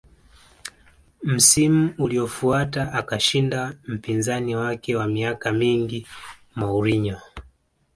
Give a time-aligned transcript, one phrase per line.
[1.23, 6.07] Msimu uliofuata akamshinda mpinzani wake wa miaka mingi
[6.55, 7.19] Mourinho